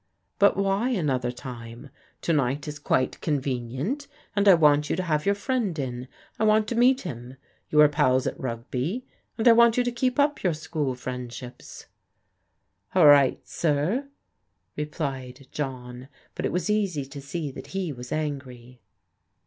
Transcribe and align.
"But 0.39 0.57
why 0.57 0.89
another 0.89 1.31
time? 1.31 1.91
To 2.23 2.33
night 2.33 2.67
is 2.67 2.79
quite 2.79 3.21
conve 3.21 3.61
nient, 3.69 4.07
and 4.35 4.47
I 4.47 4.55
want 4.55 4.89
you 4.89 4.95
to 4.95 5.03
have 5.03 5.27
your 5.27 5.35
friend 5.35 5.77
in. 5.77 6.07
I 6.39 6.43
want 6.43 6.67
to 6.69 6.75
meet 6.75 7.01
him. 7.01 7.37
You 7.69 7.77
were 7.77 7.87
pals 7.87 8.25
at 8.25 8.39
Rugby, 8.39 9.05
and 9.37 9.47
I 9.47 9.51
want 9.51 9.77
you 9.77 9.83
to 9.83 9.91
keep 9.91 10.17
up 10.19 10.41
your 10.41 10.55
school 10.55 10.95
friendships."" 10.95 11.85
All 12.95 13.05
right, 13.05 13.47
sir," 13.47 14.07
replied 14.75 15.45
John, 15.51 16.07
but 16.33 16.47
it 16.47 16.51
v^as 16.51 16.71
easy 16.71 17.05
to 17.05 17.21
see 17.21 17.51
that 17.51 17.67
he 17.67 17.93
was 17.93 18.11
angry. 18.11 18.81